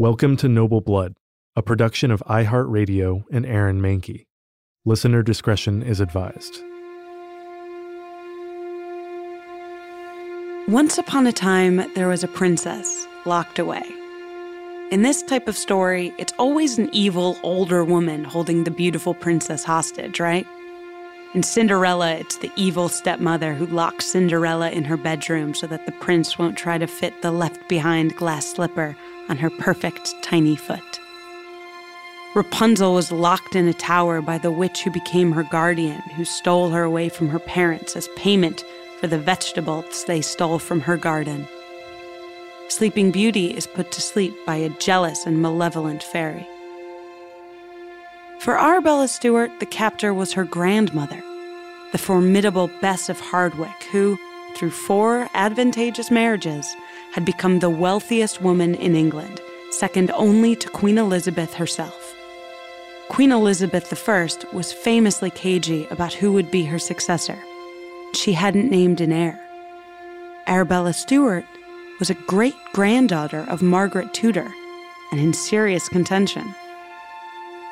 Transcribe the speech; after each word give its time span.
Welcome 0.00 0.38
to 0.38 0.48
Noble 0.48 0.80
Blood, 0.80 1.16
a 1.56 1.62
production 1.62 2.10
of 2.10 2.22
iHeartRadio 2.26 3.24
and 3.30 3.44
Aaron 3.44 3.82
Mahnke. 3.82 4.24
Listener 4.86 5.22
discretion 5.22 5.82
is 5.82 6.00
advised. 6.00 6.62
Once 10.68 10.96
upon 10.96 11.26
a 11.26 11.34
time, 11.34 11.84
there 11.94 12.08
was 12.08 12.24
a 12.24 12.28
princess 12.28 13.06
locked 13.26 13.58
away. 13.58 13.82
In 14.90 15.02
this 15.02 15.22
type 15.22 15.46
of 15.46 15.54
story, 15.54 16.14
it's 16.16 16.32
always 16.38 16.78
an 16.78 16.88
evil 16.94 17.36
older 17.42 17.84
woman 17.84 18.24
holding 18.24 18.64
the 18.64 18.70
beautiful 18.70 19.12
princess 19.12 19.64
hostage, 19.64 20.18
right? 20.18 20.46
In 21.34 21.42
Cinderella, 21.42 22.12
it's 22.12 22.38
the 22.38 22.50
evil 22.56 22.88
stepmother 22.88 23.52
who 23.52 23.66
locks 23.66 24.06
Cinderella 24.06 24.70
in 24.70 24.84
her 24.84 24.96
bedroom 24.96 25.52
so 25.52 25.66
that 25.66 25.84
the 25.84 25.92
prince 25.92 26.38
won't 26.38 26.56
try 26.56 26.78
to 26.78 26.86
fit 26.86 27.20
the 27.20 27.32
left 27.32 27.68
behind 27.68 28.16
glass 28.16 28.46
slipper 28.46 28.96
on 29.28 29.36
her 29.36 29.50
perfect 29.50 30.14
tiny 30.22 30.56
foot. 30.56 31.00
Rapunzel 32.34 32.94
was 32.94 33.10
locked 33.10 33.56
in 33.56 33.66
a 33.66 33.74
tower 33.74 34.22
by 34.22 34.38
the 34.38 34.52
witch 34.52 34.82
who 34.82 34.90
became 34.90 35.32
her 35.32 35.42
guardian, 35.42 36.00
who 36.16 36.24
stole 36.24 36.70
her 36.70 36.84
away 36.84 37.08
from 37.08 37.28
her 37.28 37.40
parents 37.40 37.96
as 37.96 38.08
payment 38.16 38.64
for 39.00 39.08
the 39.08 39.18
vegetables 39.18 40.04
they 40.04 40.20
stole 40.20 40.60
from 40.60 40.80
her 40.80 40.96
garden. 40.96 41.48
Sleeping 42.68 43.10
Beauty 43.10 43.48
is 43.48 43.66
put 43.66 43.90
to 43.92 44.00
sleep 44.00 44.32
by 44.46 44.56
a 44.56 44.68
jealous 44.68 45.26
and 45.26 45.42
malevolent 45.42 46.04
fairy. 46.04 46.46
For 48.38 48.56
Arabella 48.56 49.08
Stuart, 49.08 49.50
the 49.58 49.66
captor 49.66 50.14
was 50.14 50.32
her 50.32 50.44
grandmother, 50.44 51.20
the 51.90 51.98
formidable 51.98 52.70
Bess 52.80 53.08
of 53.08 53.18
Hardwick, 53.18 53.82
who, 53.90 54.16
through 54.54 54.70
four 54.70 55.28
advantageous 55.34 56.10
marriages, 56.12 56.76
had 57.12 57.24
become 57.24 57.58
the 57.58 57.70
wealthiest 57.70 58.40
woman 58.40 58.74
in 58.74 58.94
England, 58.94 59.40
second 59.70 60.10
only 60.12 60.54
to 60.56 60.68
Queen 60.68 60.98
Elizabeth 60.98 61.54
herself. 61.54 62.14
Queen 63.08 63.32
Elizabeth 63.32 63.92
I 64.08 64.28
was 64.52 64.72
famously 64.72 65.30
cagey 65.30 65.86
about 65.90 66.14
who 66.14 66.32
would 66.32 66.50
be 66.50 66.64
her 66.64 66.78
successor. 66.78 67.38
She 68.14 68.32
hadn't 68.32 68.70
named 68.70 69.00
an 69.00 69.12
heir. 69.12 69.38
Arabella 70.46 70.92
Stuart 70.92 71.44
was 71.98 72.10
a 72.10 72.14
great 72.14 72.54
granddaughter 72.72 73.44
of 73.48 73.62
Margaret 73.62 74.14
Tudor 74.14 74.50
and 75.10 75.20
in 75.20 75.32
serious 75.32 75.88
contention. 75.88 76.54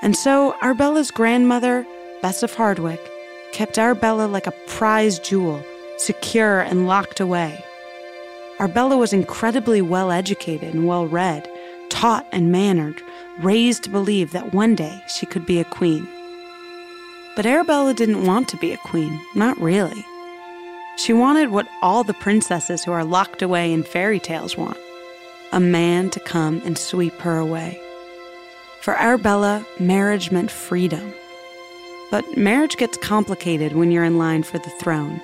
And 0.02 0.16
so 0.16 0.54
Arabella's 0.62 1.10
grandmother, 1.10 1.86
Bess 2.20 2.42
of 2.42 2.54
Hardwick, 2.54 3.00
kept 3.52 3.78
Arabella 3.78 4.26
like 4.26 4.46
a 4.46 4.54
prized 4.66 5.24
jewel, 5.24 5.64
secure 5.96 6.60
and 6.60 6.86
locked 6.86 7.20
away. 7.20 7.64
Arbella 8.60 8.96
was 8.96 9.12
incredibly 9.12 9.80
well 9.80 10.10
educated 10.10 10.74
and 10.74 10.86
well 10.86 11.06
read, 11.06 11.48
taught 11.90 12.26
and 12.32 12.50
mannered, 12.50 13.00
raised 13.38 13.84
to 13.84 13.90
believe 13.90 14.32
that 14.32 14.52
one 14.52 14.74
day 14.74 15.00
she 15.06 15.26
could 15.26 15.46
be 15.46 15.60
a 15.60 15.64
queen. 15.64 16.08
But 17.36 17.46
Arabella 17.46 17.94
didn't 17.94 18.26
want 18.26 18.48
to 18.48 18.56
be 18.56 18.72
a 18.72 18.78
queen, 18.78 19.20
not 19.36 19.60
really. 19.60 20.04
She 20.96 21.12
wanted 21.12 21.50
what 21.50 21.68
all 21.82 22.02
the 22.02 22.14
princesses 22.14 22.82
who 22.82 22.90
are 22.90 23.04
locked 23.04 23.42
away 23.42 23.72
in 23.72 23.84
fairy 23.84 24.18
tales 24.18 24.56
want 24.56 24.76
a 25.52 25.60
man 25.60 26.10
to 26.10 26.20
come 26.20 26.60
and 26.64 26.76
sweep 26.76 27.14
her 27.20 27.38
away. 27.38 27.80
For 28.82 28.94
Arabella, 28.94 29.64
marriage 29.78 30.30
meant 30.30 30.50
freedom. 30.50 31.14
But 32.10 32.36
marriage 32.36 32.76
gets 32.76 32.98
complicated 32.98 33.74
when 33.74 33.90
you're 33.90 34.04
in 34.04 34.18
line 34.18 34.42
for 34.42 34.58
the 34.58 34.70
throne 34.80 35.22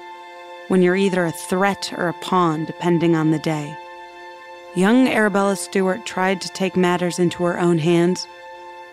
when 0.69 0.83
you're 0.83 0.97
either 0.97 1.25
a 1.25 1.33
threat 1.33 1.93
or 1.97 2.09
a 2.09 2.15
pawn, 2.15 2.65
depending 2.65 3.15
on 3.15 3.31
the 3.31 3.39
day. 3.39 3.77
Young 4.75 5.09
Arabella 5.09 5.57
Stuart 5.57 6.05
tried 6.05 6.41
to 6.41 6.49
take 6.49 6.77
matters 6.77 7.19
into 7.19 7.45
her 7.45 7.59
own 7.61 7.79
hands, 7.79 8.27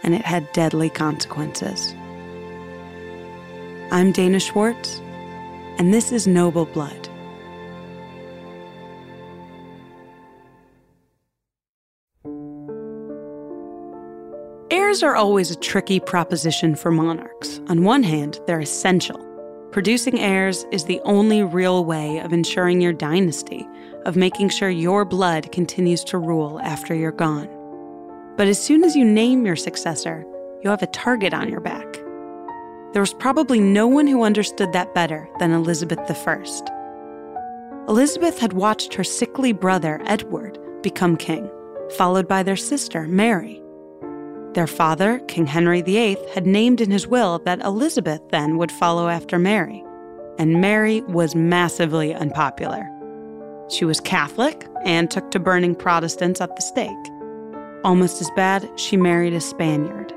and 0.04 0.14
it 0.14 0.24
had 0.24 0.52
deadly 0.54 0.90
consequences. 0.90 1.96
I'm 3.92 4.12
Dana 4.12 4.40
Schwartz, 4.40 5.00
and 5.78 5.94
this 5.94 6.12
is 6.12 6.28
Noble 6.28 6.66
Blood. 6.66 7.10
Heirs 14.70 15.04
are 15.04 15.16
always 15.16 15.52
a 15.52 15.56
tricky 15.56 16.00
proposition 16.00 16.76
for 16.76 16.92
monarchs. 16.92 17.60
On 17.68 17.84
one 17.84 18.04
hand, 18.04 18.40
they're 18.46 18.60
essential 18.60 19.31
Producing 19.72 20.20
heirs 20.20 20.66
is 20.74 20.84
the 20.84 21.00
only 21.06 21.44
real 21.44 21.86
way 21.86 22.20
of 22.20 22.34
ensuring 22.34 22.82
your 22.82 22.92
dynasty, 22.92 23.66
of 24.06 24.18
making 24.18 24.50
sure 24.50 24.70
your 24.70 25.06
blood 25.06 25.50
continues 25.54 26.04
to 26.04 26.18
rule 26.18 26.60
after 26.62 26.94
you're 26.94 27.14
gone. 27.14 27.48
But 28.36 28.50
as 28.50 28.62
soon 28.62 28.84
as 28.84 28.98
you 28.98 29.06
name 29.06 29.46
your 29.46 29.56
successor, 29.56 30.26
you 30.62 30.70
have 30.70 30.84
a 30.84 30.88
target 30.88 31.34
on 31.34 31.48
your 31.48 31.62
back. 31.62 31.94
There 32.92 33.02
was 33.02 33.14
probably 33.14 33.62
no 33.62 33.88
one 33.88 34.08
who 34.08 34.24
understood 34.24 34.74
that 34.74 34.94
better 34.94 35.30
than 35.40 35.54
Elizabeth 35.54 36.00
I. 36.28 36.44
Elizabeth 37.88 38.40
had 38.40 38.52
watched 38.52 38.94
her 38.96 39.06
sickly 39.06 39.54
brother, 39.54 40.02
Edward, 40.04 40.60
become 40.84 41.16
king, 41.16 41.50
followed 41.96 42.28
by 42.28 42.44
their 42.44 42.58
sister, 42.58 43.08
Mary. 43.08 43.61
Their 44.54 44.68
father, 44.68 45.20
King 45.28 45.46
Henry 45.46 45.82
VIII, 45.82 46.18
had 46.34 46.46
named 46.46 46.82
in 46.82 46.92
his 46.92 47.08
will 47.08 47.40
that 47.46 47.62
Elizabeth 47.62 48.22
then 48.32 48.58
would 48.58 48.72
follow 48.72 49.08
after 49.08 49.40
Mary, 49.40 49.82
and 50.38 50.60
Mary 50.60 51.02
was 51.02 51.36
massively 51.36 52.14
unpopular. 52.14 52.86
She 53.70 53.86
was 53.86 54.02
Catholic 54.02 54.68
and 54.84 55.10
took 55.10 55.32
to 55.32 55.40
burning 55.40 55.74
Protestants 55.74 56.42
at 56.42 56.54
the 56.58 56.62
stake. 56.62 56.90
Almost 57.86 58.20
as 58.20 58.30
bad, 58.36 58.70
she 58.78 58.98
married 58.98 59.34
a 59.34 59.40
Spaniard. 59.40 60.14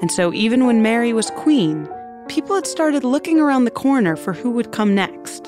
And 0.00 0.10
so, 0.10 0.34
even 0.34 0.66
when 0.66 0.82
Mary 0.82 1.12
was 1.12 1.30
queen, 1.36 1.88
people 2.28 2.56
had 2.56 2.66
started 2.66 3.04
looking 3.04 3.38
around 3.38 3.64
the 3.64 3.70
corner 3.70 4.16
for 4.16 4.32
who 4.32 4.50
would 4.50 4.72
come 4.72 4.96
next. 4.96 5.44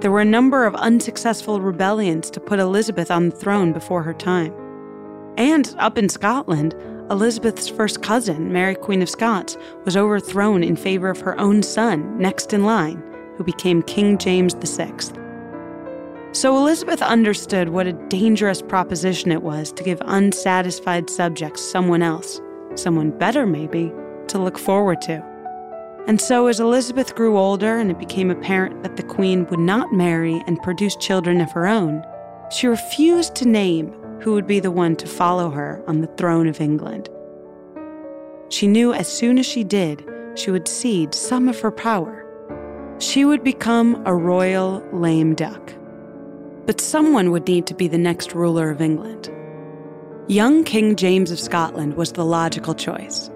There 0.00 0.12
were 0.12 0.20
a 0.20 0.24
number 0.24 0.64
of 0.64 0.76
unsuccessful 0.76 1.60
rebellions 1.60 2.30
to 2.30 2.40
put 2.40 2.60
Elizabeth 2.60 3.10
on 3.10 3.30
the 3.30 3.36
throne 3.36 3.72
before 3.72 4.04
her 4.04 4.14
time. 4.14 4.54
And 5.36 5.74
up 5.78 5.96
in 5.96 6.08
Scotland, 6.08 6.74
Elizabeth's 7.10 7.68
first 7.68 8.02
cousin, 8.02 8.52
Mary 8.52 8.74
Queen 8.74 9.02
of 9.02 9.10
Scots, 9.10 9.56
was 9.84 9.96
overthrown 9.96 10.62
in 10.62 10.76
favor 10.76 11.10
of 11.10 11.20
her 11.20 11.38
own 11.40 11.62
son, 11.62 12.16
next 12.18 12.52
in 12.52 12.64
line, 12.64 13.02
who 13.36 13.44
became 13.44 13.82
King 13.82 14.16
James 14.16 14.54
VI. 14.54 14.92
So 16.32 16.56
Elizabeth 16.56 17.02
understood 17.02 17.70
what 17.70 17.88
a 17.88 17.92
dangerous 17.92 18.62
proposition 18.62 19.32
it 19.32 19.42
was 19.42 19.72
to 19.72 19.82
give 19.82 20.00
unsatisfied 20.04 21.10
subjects 21.10 21.60
someone 21.60 22.02
else, 22.02 22.40
someone 22.76 23.10
better 23.10 23.46
maybe, 23.46 23.92
to 24.28 24.38
look 24.38 24.56
forward 24.56 25.00
to. 25.02 25.24
And 26.06 26.20
so, 26.20 26.46
as 26.46 26.60
Elizabeth 26.60 27.14
grew 27.16 27.36
older 27.36 27.78
and 27.78 27.90
it 27.90 27.98
became 27.98 28.30
apparent 28.30 28.82
that 28.84 28.96
the 28.96 29.02
Queen 29.02 29.46
would 29.46 29.58
not 29.58 29.92
marry 29.92 30.42
and 30.46 30.62
produce 30.62 30.96
children 30.96 31.40
of 31.40 31.50
her 31.52 31.66
own, 31.66 32.04
she 32.50 32.68
refused 32.68 33.34
to 33.36 33.48
name 33.48 33.92
who 34.20 34.32
would 34.34 34.46
be 34.46 34.60
the 34.60 34.70
one 34.70 34.96
to 34.96 35.06
follow 35.06 35.50
her 35.50 35.82
on 35.86 36.00
the 36.00 36.06
throne 36.16 36.46
of 36.46 36.60
England. 36.60 37.08
She 38.50 38.66
knew 38.66 38.92
as 38.92 39.08
soon 39.08 39.38
as 39.38 39.46
she 39.46 39.64
did, 39.64 40.04
she 40.34 40.50
would 40.50 40.68
cede 40.68 41.14
some 41.14 41.48
of 41.48 41.60
her 41.60 41.70
power. 41.70 42.26
She 42.98 43.24
would 43.24 43.42
become 43.42 44.02
a 44.06 44.14
royal 44.14 44.84
lame 44.92 45.34
duck. 45.34 45.74
But 46.66 46.80
someone 46.80 47.30
would 47.30 47.48
need 47.48 47.66
to 47.66 47.74
be 47.74 47.88
the 47.88 47.98
next 47.98 48.34
ruler 48.34 48.70
of 48.70 48.80
England. 48.80 49.30
Young 50.28 50.64
King 50.64 50.96
James 50.96 51.30
of 51.30 51.40
Scotland 51.40 51.94
was 51.94 52.12
the 52.12 52.24
logical 52.24 52.74
choice. 52.74 53.30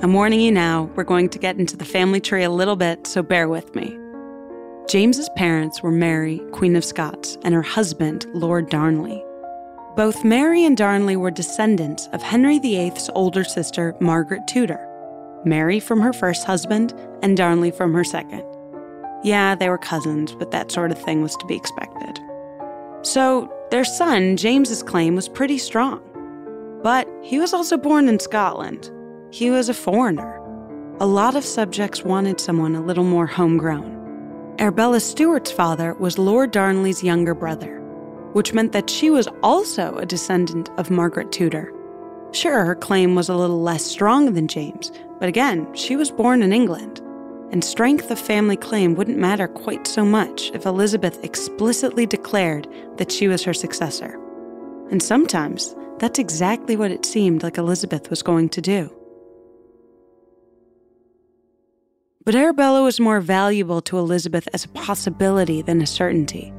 I'm 0.00 0.14
warning 0.14 0.40
you 0.40 0.52
now, 0.52 0.90
we're 0.94 1.04
going 1.04 1.28
to 1.30 1.38
get 1.38 1.58
into 1.58 1.76
the 1.76 1.84
family 1.84 2.20
tree 2.20 2.44
a 2.44 2.50
little 2.50 2.76
bit, 2.76 3.06
so 3.06 3.22
bear 3.22 3.48
with 3.48 3.74
me. 3.74 3.96
James's 4.88 5.28
parents 5.36 5.82
were 5.82 5.90
Mary, 5.90 6.40
Queen 6.52 6.74
of 6.74 6.84
Scots, 6.84 7.36
and 7.42 7.54
her 7.54 7.62
husband, 7.62 8.26
Lord 8.32 8.70
Darnley. 8.70 9.22
Both 9.98 10.22
Mary 10.22 10.64
and 10.64 10.76
Darnley 10.76 11.16
were 11.16 11.32
descendants 11.32 12.08
of 12.12 12.22
Henry 12.22 12.60
VIII's 12.60 13.10
older 13.16 13.42
sister, 13.42 13.96
Margaret 13.98 14.46
Tudor. 14.46 14.78
Mary 15.44 15.80
from 15.80 16.00
her 16.00 16.12
first 16.12 16.46
husband, 16.46 16.94
and 17.20 17.36
Darnley 17.36 17.72
from 17.72 17.92
her 17.94 18.04
second. 18.04 18.44
Yeah, 19.24 19.56
they 19.56 19.68
were 19.68 19.76
cousins, 19.76 20.36
but 20.36 20.52
that 20.52 20.70
sort 20.70 20.92
of 20.92 21.02
thing 21.02 21.20
was 21.20 21.34
to 21.34 21.46
be 21.46 21.56
expected. 21.56 22.20
So, 23.02 23.52
their 23.72 23.84
son, 23.84 24.36
James's 24.36 24.84
claim 24.84 25.16
was 25.16 25.28
pretty 25.28 25.58
strong. 25.58 26.00
But 26.84 27.08
he 27.24 27.40
was 27.40 27.52
also 27.52 27.76
born 27.76 28.08
in 28.08 28.20
Scotland. 28.20 28.92
He 29.32 29.50
was 29.50 29.68
a 29.68 29.74
foreigner. 29.74 30.36
A 31.00 31.06
lot 31.06 31.34
of 31.34 31.44
subjects 31.44 32.04
wanted 32.04 32.40
someone 32.40 32.76
a 32.76 32.80
little 32.80 33.02
more 33.02 33.26
homegrown. 33.26 34.54
Arbella 34.60 35.00
Stuart's 35.00 35.50
father 35.50 35.94
was 35.94 36.18
Lord 36.18 36.52
Darnley's 36.52 37.02
younger 37.02 37.34
brother, 37.34 37.77
which 38.32 38.52
meant 38.52 38.72
that 38.72 38.90
she 38.90 39.10
was 39.10 39.28
also 39.42 39.96
a 39.96 40.06
descendant 40.06 40.70
of 40.78 40.90
Margaret 40.90 41.32
Tudor. 41.32 41.72
Sure, 42.32 42.64
her 42.64 42.74
claim 42.74 43.14
was 43.14 43.28
a 43.28 43.36
little 43.36 43.62
less 43.62 43.84
strong 43.84 44.34
than 44.34 44.48
James, 44.48 44.92
but 45.18 45.28
again, 45.28 45.66
she 45.74 45.96
was 45.96 46.10
born 46.10 46.42
in 46.42 46.52
England. 46.52 47.00
And 47.50 47.64
strength 47.64 48.10
of 48.10 48.18
family 48.18 48.56
claim 48.56 48.94
wouldn't 48.94 49.16
matter 49.16 49.48
quite 49.48 49.86
so 49.86 50.04
much 50.04 50.50
if 50.52 50.66
Elizabeth 50.66 51.24
explicitly 51.24 52.04
declared 52.04 52.68
that 52.98 53.10
she 53.10 53.26
was 53.26 53.42
her 53.44 53.54
successor. 53.54 54.20
And 54.90 55.02
sometimes 55.02 55.74
that's 55.98 56.18
exactly 56.18 56.76
what 56.76 56.90
it 56.90 57.06
seemed 57.06 57.42
like 57.42 57.56
Elizabeth 57.56 58.10
was 58.10 58.22
going 58.22 58.50
to 58.50 58.60
do. 58.60 58.92
But 62.24 62.34
Arabella 62.34 62.82
was 62.82 63.00
more 63.00 63.22
valuable 63.22 63.80
to 63.82 63.96
Elizabeth 63.96 64.46
as 64.52 64.66
a 64.66 64.68
possibility 64.68 65.62
than 65.62 65.80
a 65.80 65.86
certainty, 65.86 66.52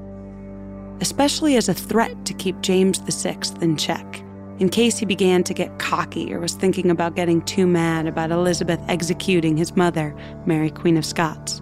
especially 1.01 1.56
as 1.56 1.69
a 1.69 1.74
threat 1.74 2.25
to 2.25 2.34
keep 2.34 2.60
James 2.62 3.00
VI 3.00 3.40
in 3.62 3.78
check, 3.78 4.24
in 4.60 4.69
case 4.69 4.98
he 4.98 5.06
began 5.06 5.44
to 5.44 5.54
get 5.54 5.80
cocky 5.80 6.34
or 6.34 6.40
was 6.40 6.54
thinking 6.54 6.92
about 6.92 7.16
getting 7.16 7.42
too 7.44 7.66
mad 7.66 8.07
about 8.07 8.31
Elizabeth 8.31 8.81
executing 8.88 9.56
his 9.56 9.75
mother, 9.75 10.16
Mary, 10.46 10.69
Queen 10.69 10.98
of 10.98 11.06
Scots. 11.06 11.62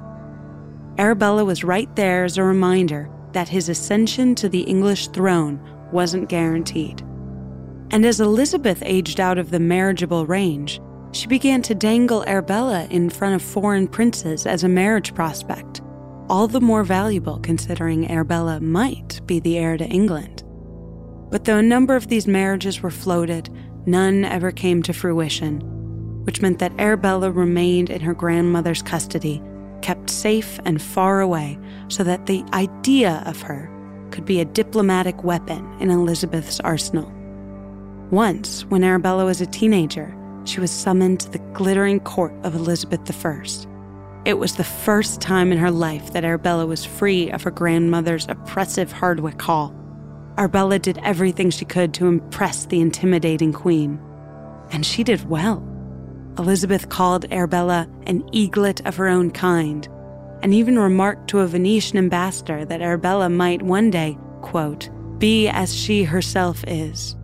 Arabella 0.98 1.46
was 1.46 1.64
right 1.64 1.94
there 1.96 2.24
as 2.24 2.38
a 2.38 2.44
reminder 2.44 3.10
that 3.34 3.50
his 3.50 3.70
ascension 3.70 4.34
to 4.36 4.50
the 4.50 4.62
English 4.62 5.10
throne 5.10 5.60
wasn't 5.92 6.30
guaranteed. 6.30 7.02
And 7.92 8.06
as 8.06 8.20
Elizabeth 8.20 8.82
aged 8.84 9.20
out 9.20 9.38
of 9.38 9.52
the 9.52 9.60
marriageable 9.60 10.26
range, 10.26 10.82
she 11.12 11.28
began 11.28 11.62
to 11.64 11.76
dangle 11.76 12.24
Arabella 12.26 12.88
in 12.90 13.10
front 13.10 13.36
of 13.36 13.42
foreign 13.42 13.88
princes 13.88 14.46
as 14.46 14.64
a 14.64 14.70
marriage 14.70 15.14
prospect, 15.14 15.82
all 16.30 16.48
the 16.48 16.62
more 16.62 16.84
valuable 16.84 17.40
considering 17.40 18.10
Arabella 18.12 18.60
might 18.60 19.22
be 19.26 19.40
the 19.40 19.58
heir 19.58 19.78
to 19.78 19.86
England. 19.86 20.44
But 21.30 21.46
though 21.46 21.58
a 21.58 21.64
number 21.64 21.96
of 21.96 22.08
these 22.08 22.28
marriages 22.28 22.82
were 22.82 22.90
floated, 22.90 23.50
none 23.86 24.26
ever 24.26 24.52
came 24.52 24.84
to 24.84 24.94
fruition, 24.94 25.62
which 26.26 26.42
meant 26.42 26.60
that 26.60 26.78
Arabella 26.80 27.32
remained 27.32 27.90
in 27.90 28.02
her 28.02 28.14
grandmother's 28.14 28.82
custody, 28.82 29.42
kept 29.82 30.10
safe 30.10 30.60
and 30.66 30.82
far 30.82 31.22
away, 31.22 31.58
so 31.88 32.04
that 32.04 32.26
the 32.26 32.44
idea 32.54 33.24
of 33.26 33.42
her 33.42 33.72
could 34.12 34.26
be 34.26 34.40
a 34.40 34.46
diplomatic 34.46 35.24
weapon 35.24 35.66
in 35.80 35.90
Elizabeth's 35.90 36.60
arsenal. 36.62 37.12
Once, 38.10 38.66
when 38.66 38.84
Arabella 38.84 39.26
was 39.26 39.42
a 39.42 39.46
teenager, 39.46 40.14
she 40.46 40.62
was 40.62 40.72
summoned 40.72 41.20
to 41.20 41.30
the 41.30 41.40
glittering 41.54 42.00
court 42.00 42.34
of 42.44 42.56
Elizabeth 42.56 43.26
I. 43.26 43.44
It 44.28 44.40
was 44.40 44.58
the 44.58 44.64
first 44.66 45.22
time 45.22 45.54
in 45.54 45.58
her 45.58 45.72
life 45.72 46.12
that 46.12 46.26
Arabella 46.26 46.66
was 46.66 46.84
free 46.84 47.32
of 47.32 47.44
her 47.44 47.50
grandmother's 47.50 48.28
oppressive 48.28 48.92
Hardwick 48.92 49.42
Hall. 49.42 49.74
Arabella 50.38 50.80
did 50.80 51.00
everything 51.02 51.50
she 51.50 51.64
could 51.64 51.94
to 51.94 52.08
impress 52.08 52.66
the 52.66 52.82
intimidating 52.82 53.54
queen. 53.54 54.02
And 54.70 54.86
she 54.86 55.06
did 55.06 55.30
well. 55.30 55.66
Elizabeth 56.38 56.90
called 56.90 57.32
Arabella 57.32 57.88
an 58.06 58.28
eaglet 58.34 58.86
of 58.86 58.98
her 58.98 59.08
own 59.08 59.32
kind, 59.32 59.88
and 60.44 60.54
even 60.54 60.78
remarked 60.78 61.30
to 61.30 61.40
a 61.40 61.48
Venetian 61.48 61.98
ambassador 61.98 62.66
that 62.66 62.82
Arabella 62.82 63.30
might 63.30 63.62
one 63.62 63.90
day, 63.90 64.18
quote, 64.42 64.90
be 65.20 65.48
as 65.48 65.74
she 65.74 66.04
herself 66.04 66.66
is. 66.68 67.16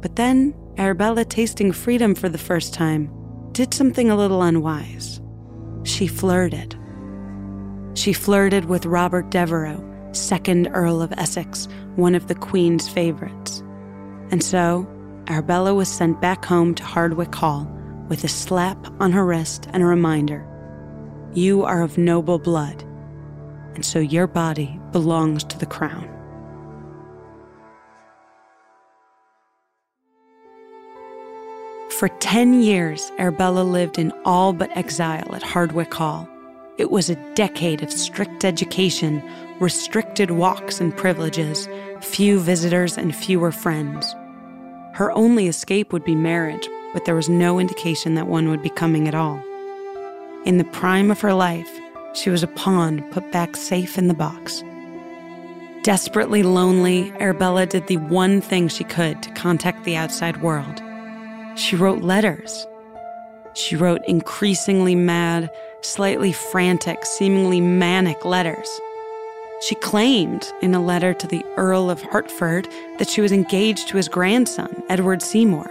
But 0.00 0.14
then 0.14 0.54
Arabella, 0.78 1.24
tasting 1.24 1.72
freedom 1.72 2.14
for 2.14 2.28
the 2.28 2.38
first 2.38 2.72
time, 2.72 3.10
did 3.50 3.74
something 3.74 4.10
a 4.10 4.16
little 4.16 4.42
unwise. 4.42 5.20
She 5.94 6.08
flirted. 6.08 6.76
She 7.94 8.12
flirted 8.12 8.64
with 8.64 8.84
Robert 8.84 9.30
Devereux, 9.30 9.80
second 10.10 10.66
Earl 10.72 11.00
of 11.00 11.12
Essex, 11.12 11.68
one 11.94 12.16
of 12.16 12.26
the 12.26 12.34
Queen's 12.34 12.88
favorites. 12.88 13.62
And 14.32 14.42
so, 14.42 14.88
Arabella 15.28 15.72
was 15.72 15.88
sent 15.88 16.20
back 16.20 16.44
home 16.44 16.74
to 16.74 16.82
Hardwick 16.82 17.32
Hall 17.32 17.70
with 18.08 18.24
a 18.24 18.28
slap 18.28 18.76
on 19.00 19.12
her 19.12 19.24
wrist 19.24 19.68
and 19.72 19.84
a 19.84 19.86
reminder 19.86 20.44
You 21.32 21.62
are 21.62 21.80
of 21.84 21.96
noble 21.96 22.40
blood, 22.40 22.82
and 23.76 23.84
so 23.84 24.00
your 24.00 24.26
body 24.26 24.80
belongs 24.90 25.44
to 25.44 25.58
the 25.60 25.64
crown. 25.64 26.10
For 31.98 32.08
10 32.08 32.60
years, 32.60 33.12
Arabella 33.18 33.62
lived 33.62 34.00
in 34.00 34.12
all 34.24 34.52
but 34.52 34.76
exile 34.76 35.32
at 35.32 35.44
Hardwick 35.44 35.94
Hall. 35.94 36.28
It 36.76 36.90
was 36.90 37.08
a 37.08 37.34
decade 37.34 37.84
of 37.84 37.92
strict 37.92 38.44
education, 38.44 39.22
restricted 39.60 40.32
walks 40.32 40.80
and 40.80 40.96
privileges, 40.96 41.68
few 42.00 42.40
visitors, 42.40 42.98
and 42.98 43.14
fewer 43.14 43.52
friends. 43.52 44.12
Her 44.94 45.12
only 45.12 45.46
escape 45.46 45.92
would 45.92 46.02
be 46.02 46.16
marriage, 46.16 46.68
but 46.92 47.04
there 47.04 47.14
was 47.14 47.28
no 47.28 47.60
indication 47.60 48.16
that 48.16 48.26
one 48.26 48.48
would 48.48 48.62
be 48.62 48.70
coming 48.70 49.06
at 49.06 49.14
all. 49.14 49.40
In 50.44 50.58
the 50.58 50.64
prime 50.64 51.12
of 51.12 51.20
her 51.20 51.32
life, 51.32 51.70
she 52.12 52.28
was 52.28 52.42
a 52.42 52.48
pawn 52.48 53.08
put 53.12 53.30
back 53.30 53.54
safe 53.54 53.96
in 53.98 54.08
the 54.08 54.14
box. 54.14 54.64
Desperately 55.84 56.42
lonely, 56.42 57.12
Arabella 57.20 57.66
did 57.66 57.86
the 57.86 57.98
one 57.98 58.40
thing 58.40 58.66
she 58.66 58.82
could 58.82 59.22
to 59.22 59.30
contact 59.34 59.84
the 59.84 59.94
outside 59.94 60.42
world 60.42 60.82
she 61.56 61.76
wrote 61.76 62.02
letters. 62.02 62.66
She 63.54 63.76
wrote 63.76 64.02
increasingly 64.06 64.94
mad, 64.94 65.50
slightly 65.82 66.32
frantic, 66.32 67.04
seemingly 67.04 67.60
manic 67.60 68.24
letters. 68.24 68.68
She 69.60 69.76
claimed 69.76 70.52
in 70.60 70.74
a 70.74 70.84
letter 70.84 71.14
to 71.14 71.26
the 71.26 71.44
Earl 71.56 71.88
of 71.88 72.02
Hertford 72.02 72.68
that 72.98 73.08
she 73.08 73.20
was 73.20 73.32
engaged 73.32 73.88
to 73.88 73.96
his 73.96 74.08
grandson, 74.08 74.82
Edward 74.88 75.22
Seymour. 75.22 75.70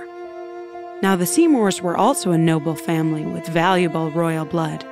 Now, 1.01 1.17
the 1.17 1.25
Seymours 1.25 1.81
were 1.81 1.97
also 1.97 2.31
a 2.31 2.37
noble 2.37 2.75
family 2.75 3.25
with 3.25 3.45
valuable 3.47 4.09
royal 4.11 4.45
blood. 4.45 4.85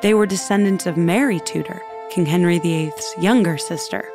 They 0.00 0.14
were 0.14 0.26
descendants 0.26 0.86
of 0.86 0.96
Mary 0.96 1.40
Tudor, 1.40 1.82
King 2.10 2.24
Henry 2.24 2.58
VIII's 2.58 3.14
younger 3.20 3.58
sister. 3.58 4.08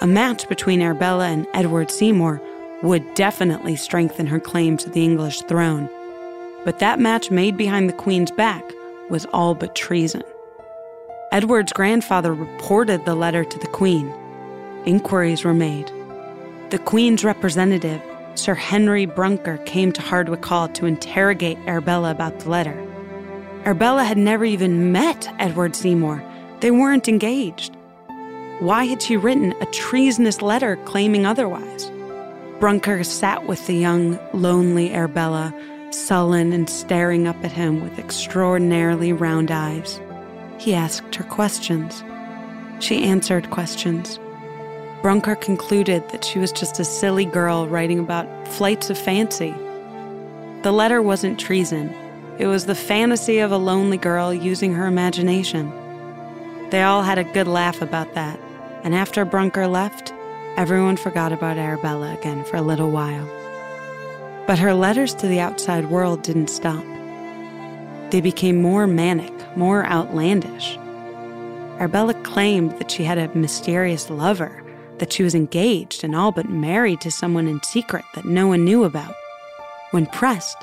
A 0.00 0.06
match 0.06 0.48
between 0.48 0.80
Arabella 0.80 1.26
and 1.26 1.46
Edward 1.52 1.90
Seymour 1.90 2.40
would 2.82 3.14
definitely 3.14 3.76
strengthen 3.76 4.26
her 4.26 4.40
claim 4.40 4.76
to 4.76 4.90
the 4.90 5.02
English 5.02 5.42
throne. 5.42 5.88
But 6.64 6.78
that 6.78 7.00
match 7.00 7.30
made 7.30 7.56
behind 7.56 7.88
the 7.88 7.94
Queen's 7.94 8.30
back 8.30 8.64
was 9.10 9.26
all 9.26 9.54
but 9.54 9.74
treason. 9.74 10.22
Edward's 11.32 11.72
grandfather 11.72 12.32
reported 12.32 13.04
the 13.04 13.14
letter 13.14 13.44
to 13.44 13.58
the 13.58 13.66
Queen. 13.66 14.12
Inquiries 14.86 15.44
were 15.44 15.54
made. 15.54 15.90
The 16.70 16.78
Queen's 16.78 17.24
representative, 17.24 18.00
Sir 18.34 18.54
Henry 18.54 19.06
Brouncker, 19.06 19.58
came 19.64 19.92
to 19.92 20.02
Hardwick 20.02 20.44
Hall 20.44 20.68
to 20.68 20.86
interrogate 20.86 21.58
Arabella 21.66 22.10
about 22.10 22.38
the 22.40 22.50
letter. 22.50 22.76
Arabella 23.64 24.04
had 24.04 24.18
never 24.18 24.44
even 24.44 24.92
met 24.92 25.28
Edward 25.38 25.74
Seymour. 25.74 26.22
They 26.60 26.70
weren't 26.70 27.08
engaged. 27.08 27.76
Why 28.60 28.84
had 28.84 29.02
she 29.02 29.16
written 29.16 29.52
a 29.60 29.66
treasonous 29.66 30.40
letter 30.40 30.76
claiming 30.84 31.26
otherwise? 31.26 31.90
Brouncker 32.60 33.04
sat 33.04 33.46
with 33.46 33.66
the 33.66 33.74
young, 33.74 34.18
lonely 34.32 34.92
Arabella, 34.92 35.54
sullen 35.90 36.52
and 36.52 36.68
staring 36.68 37.28
up 37.28 37.36
at 37.44 37.52
him 37.52 37.80
with 37.80 37.98
extraordinarily 37.98 39.12
round 39.12 39.50
eyes. 39.50 40.00
He 40.58 40.74
asked 40.74 41.14
her 41.14 41.24
questions. 41.24 42.02
She 42.80 43.04
answered 43.04 43.50
questions. 43.50 44.18
Brouncker 45.02 45.36
concluded 45.36 46.08
that 46.08 46.24
she 46.24 46.40
was 46.40 46.50
just 46.50 46.80
a 46.80 46.84
silly 46.84 47.24
girl 47.24 47.68
writing 47.68 48.00
about 48.00 48.48
flights 48.48 48.90
of 48.90 48.98
fancy. 48.98 49.54
The 50.62 50.72
letter 50.72 51.00
wasn't 51.00 51.38
treason, 51.38 51.94
it 52.38 52.46
was 52.46 52.66
the 52.66 52.74
fantasy 52.74 53.38
of 53.38 53.50
a 53.52 53.56
lonely 53.56 53.96
girl 53.96 54.32
using 54.34 54.72
her 54.74 54.86
imagination. 54.86 55.72
They 56.70 56.82
all 56.82 57.02
had 57.02 57.18
a 57.18 57.24
good 57.24 57.48
laugh 57.48 57.82
about 57.82 58.14
that, 58.14 58.38
and 58.84 58.94
after 58.94 59.24
Brouncker 59.24 59.66
left, 59.66 60.12
everyone 60.58 60.96
forgot 60.96 61.32
about 61.32 61.56
Arabella 61.56 62.12
again 62.14 62.42
for 62.42 62.56
a 62.56 62.62
little 62.62 62.90
while. 62.90 63.24
But 64.44 64.58
her 64.58 64.74
letters 64.74 65.14
to 65.14 65.28
the 65.28 65.38
outside 65.38 65.88
world 65.88 66.22
didn't 66.22 66.48
stop. 66.48 66.84
They 68.10 68.20
became 68.20 68.60
more 68.60 68.88
manic, 68.88 69.32
more 69.56 69.86
outlandish. 69.86 70.76
Arabella 71.78 72.14
claimed 72.24 72.76
that 72.80 72.90
she 72.90 73.04
had 73.04 73.18
a 73.18 73.32
mysterious 73.36 74.10
lover, 74.10 74.64
that 74.98 75.12
she 75.12 75.22
was 75.22 75.36
engaged 75.36 76.02
and 76.02 76.16
all 76.16 76.32
but 76.32 76.48
married 76.48 77.00
to 77.02 77.10
someone 77.12 77.46
in 77.46 77.62
secret 77.62 78.04
that 78.16 78.24
no 78.24 78.48
one 78.48 78.64
knew 78.64 78.82
about. 78.82 79.14
When 79.92 80.06
pressed, 80.06 80.58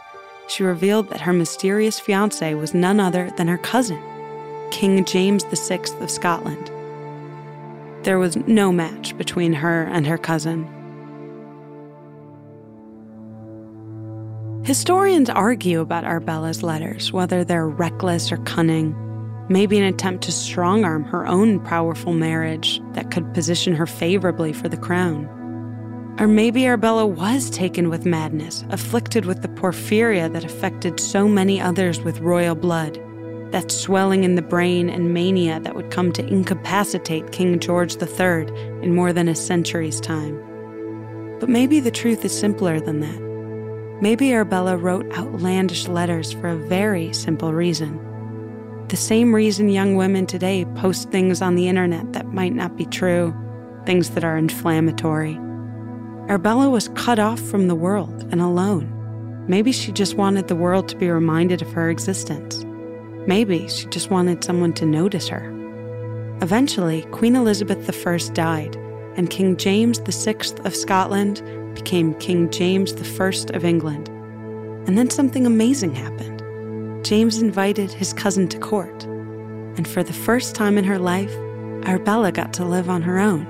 she 0.49 0.63
revealed 0.63 1.09
that 1.09 1.21
her 1.21 1.31
mysterious 1.31 2.01
fiance 2.01 2.53
was 2.53 2.73
none 2.73 2.99
other 2.99 3.31
than 3.37 3.47
her 3.47 3.59
cousin, 3.59 4.03
King 4.71 5.05
James 5.05 5.45
VI 5.45 5.79
of 6.01 6.11
Scotland. 6.11 6.69
There 8.05 8.19
was 8.19 8.35
no 8.37 8.71
match 8.71 9.17
between 9.17 9.51
her 9.53 9.85
and 9.85 10.05
her 10.05 10.19
cousin. 10.19 10.63
Historians 14.63 15.27
argue 15.27 15.79
about 15.81 16.03
Arbella's 16.03 16.61
letters, 16.61 17.11
whether 17.11 17.43
they're 17.43 17.67
reckless 17.67 18.31
or 18.31 18.37
cunning, 18.37 18.95
maybe 19.49 19.79
an 19.79 19.85
attempt 19.85 20.23
to 20.25 20.31
strong 20.31 20.85
arm 20.85 21.03
her 21.05 21.25
own 21.25 21.59
powerful 21.61 22.13
marriage 22.13 22.79
that 22.93 23.09
could 23.09 23.33
position 23.33 23.73
her 23.73 23.87
favorably 23.87 24.53
for 24.53 24.69
the 24.69 24.77
crown. 24.77 25.25
Or 26.19 26.27
maybe 26.27 26.67
Arbella 26.67 27.07
was 27.07 27.49
taken 27.49 27.89
with 27.89 28.05
madness, 28.05 28.63
afflicted 28.69 29.25
with 29.25 29.41
the 29.41 29.47
porphyria 29.47 30.31
that 30.31 30.45
affected 30.45 30.99
so 30.99 31.27
many 31.27 31.59
others 31.59 32.01
with 32.01 32.19
royal 32.19 32.53
blood, 32.53 33.01
that 33.51 33.71
swelling 33.71 34.23
in 34.23 34.35
the 34.35 34.41
brain 34.41 34.89
and 34.89 35.13
mania 35.13 35.59
that 35.61 35.75
would 35.75 35.91
come 35.91 36.11
to 36.13 36.25
incapacitate 36.25 37.31
King 37.31 37.59
George 37.59 37.95
III 38.01 38.47
in 38.81 38.95
more 38.95 39.13
than 39.13 39.27
a 39.27 39.35
century's 39.35 40.01
time. 40.01 40.35
But 41.39 41.49
maybe 41.49 41.79
the 41.79 41.91
truth 41.91 42.25
is 42.25 42.37
simpler 42.37 42.79
than 42.79 43.01
that. 43.01 44.01
Maybe 44.01 44.33
Arbella 44.33 44.77
wrote 44.77 45.11
outlandish 45.17 45.87
letters 45.87 46.33
for 46.33 46.49
a 46.49 46.57
very 46.57 47.13
simple 47.13 47.53
reason. 47.53 47.99
The 48.89 48.97
same 48.97 49.33
reason 49.33 49.69
young 49.69 49.95
women 49.95 50.25
today 50.25 50.65
post 50.75 51.09
things 51.11 51.41
on 51.41 51.55
the 51.55 51.67
internet 51.67 52.13
that 52.13 52.33
might 52.33 52.53
not 52.53 52.75
be 52.75 52.85
true, 52.85 53.33
things 53.85 54.11
that 54.11 54.23
are 54.23 54.37
inflammatory. 54.37 55.35
Arbella 56.29 56.69
was 56.69 56.89
cut 56.89 57.19
off 57.19 57.39
from 57.39 57.67
the 57.67 57.75
world 57.75 58.27
and 58.31 58.41
alone. 58.41 58.91
Maybe 59.47 59.71
she 59.71 59.91
just 59.91 60.15
wanted 60.15 60.47
the 60.47 60.55
world 60.55 60.87
to 60.89 60.97
be 60.97 61.09
reminded 61.09 61.61
of 61.61 61.71
her 61.71 61.89
existence. 61.89 62.65
Maybe 63.27 63.67
she 63.67 63.87
just 63.87 64.11
wanted 64.11 64.43
someone 64.43 64.73
to 64.73 64.85
notice 64.85 65.27
her. 65.29 65.51
Eventually, 66.41 67.03
Queen 67.11 67.35
Elizabeth 67.35 67.89
I 68.07 68.17
died, 68.33 68.75
and 69.15 69.29
King 69.29 69.57
James 69.57 69.99
VI 69.99 70.35
of 70.63 70.75
Scotland 70.75 71.41
became 71.73 72.13
King 72.15 72.51
James 72.51 72.93
I 72.93 73.55
of 73.55 73.65
England. 73.65 74.09
And 74.87 74.97
then 74.97 75.09
something 75.09 75.45
amazing 75.45 75.95
happened. 75.95 76.43
James 77.03 77.41
invited 77.41 77.91
his 77.91 78.13
cousin 78.13 78.47
to 78.49 78.59
court, 78.59 79.03
and 79.05 79.87
for 79.87 80.03
the 80.03 80.13
first 80.13 80.53
time 80.53 80.77
in 80.77 80.83
her 80.83 80.99
life, 80.99 81.33
Arabella 81.85 82.31
got 82.31 82.53
to 82.53 82.65
live 82.65 82.89
on 82.89 83.01
her 83.01 83.17
own. 83.17 83.47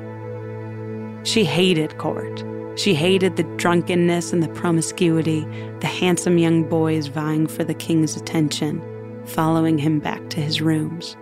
She 1.24 1.44
hated 1.44 1.98
court. 1.98 2.44
She 2.78 2.94
hated 2.94 3.36
the 3.36 3.44
drunkenness 3.58 4.32
and 4.32 4.44
the 4.44 4.50
promiscuity, 4.50 5.42
the 5.80 5.88
handsome 5.88 6.38
young 6.38 6.64
boys 6.64 7.08
vying 7.08 7.48
for 7.48 7.64
the 7.64 7.74
king's 7.74 8.16
attention, 8.18 8.82
following 9.26 9.78
him 9.78 10.00
back 10.00 10.30
to 10.30 10.42
his 10.42 10.62
rooms. 10.62 11.16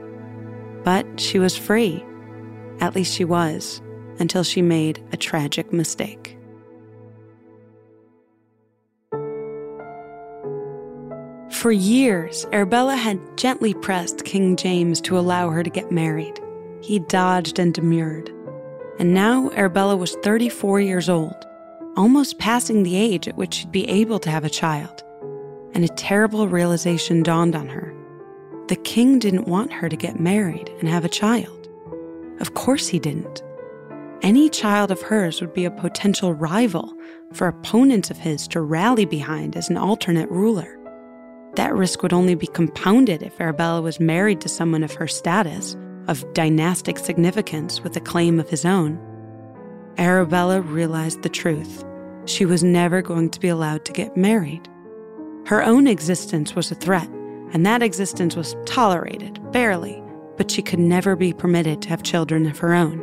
But 0.83 1.19
she 1.19 1.39
was 1.39 1.57
free. 1.57 2.05
At 2.79 2.95
least 2.95 3.13
she 3.13 3.25
was, 3.25 3.81
until 4.19 4.43
she 4.43 4.61
made 4.61 5.03
a 5.11 5.17
tragic 5.17 5.71
mistake. 5.71 6.37
For 11.63 11.71
years, 11.71 12.45
Arabella 12.51 12.97
had 12.97 13.21
gently 13.37 13.73
pressed 13.73 14.25
King 14.25 14.57
James 14.57 14.99
to 14.99 15.17
allow 15.17 15.49
her 15.49 15.63
to 15.63 15.69
get 15.69 15.93
married. 15.93 16.37
He 16.81 16.99
dodged 16.99 17.57
and 17.57 17.73
demurred. 17.73 18.29
And 18.99 19.13
now 19.13 19.49
Arabella 19.51 19.95
was 19.95 20.15
34 20.23 20.81
years 20.81 21.07
old, 21.07 21.45
almost 21.95 22.37
passing 22.37 22.83
the 22.83 22.97
age 22.97 23.29
at 23.29 23.37
which 23.37 23.53
she'd 23.53 23.71
be 23.71 23.87
able 23.87 24.19
to 24.19 24.29
have 24.29 24.43
a 24.43 24.49
child. 24.49 25.03
And 25.73 25.85
a 25.85 25.87
terrible 25.87 26.49
realization 26.49 27.23
dawned 27.23 27.55
on 27.55 27.69
her. 27.69 27.92
The 28.67 28.77
king 28.77 29.19
didn't 29.19 29.47
want 29.47 29.73
her 29.73 29.89
to 29.89 29.95
get 29.95 30.19
married 30.19 30.69
and 30.79 30.87
have 30.87 31.03
a 31.03 31.09
child. 31.09 31.67
Of 32.39 32.53
course 32.53 32.87
he 32.87 32.99
didn't. 32.99 33.43
Any 34.21 34.47
child 34.49 34.89
of 34.89 35.01
hers 35.01 35.41
would 35.41 35.53
be 35.53 35.65
a 35.65 35.71
potential 35.71 36.33
rival 36.33 36.93
for 37.33 37.47
opponents 37.47 38.09
of 38.09 38.17
his 38.17 38.47
to 38.49 38.61
rally 38.61 39.03
behind 39.03 39.57
as 39.57 39.69
an 39.69 39.75
alternate 39.75 40.29
ruler. 40.29 40.79
That 41.55 41.75
risk 41.75 42.01
would 42.01 42.13
only 42.13 42.35
be 42.35 42.47
compounded 42.47 43.21
if 43.21 43.39
Arabella 43.39 43.81
was 43.81 43.99
married 43.99 44.39
to 44.41 44.49
someone 44.49 44.83
of 44.83 44.93
her 44.93 45.07
status, 45.07 45.75
of 46.07 46.33
dynastic 46.33 46.99
significance 46.99 47.81
with 47.81 47.95
a 47.97 48.01
claim 48.01 48.39
of 48.39 48.49
his 48.49 48.65
own. 48.65 48.97
Arabella 49.97 50.61
realized 50.61 51.21
the 51.21 51.29
truth. 51.29 51.83
She 52.25 52.45
was 52.45 52.63
never 52.63 53.01
going 53.01 53.29
to 53.29 53.39
be 53.39 53.49
allowed 53.49 53.83
to 53.85 53.93
get 53.93 54.17
married. 54.17 54.67
Her 55.45 55.61
own 55.61 55.85
existence 55.85 56.55
was 56.55 56.71
a 56.71 56.75
threat, 56.75 57.09
and 57.53 57.65
that 57.65 57.83
existence 57.83 58.35
was 58.35 58.55
tolerated, 58.65 59.39
barely, 59.51 60.03
but 60.37 60.51
she 60.51 60.61
could 60.61 60.79
never 60.79 61.15
be 61.15 61.31
permitted 61.31 61.81
to 61.81 61.89
have 61.89 62.03
children 62.03 62.45
of 62.47 62.57
her 62.57 62.73
own. 62.73 62.99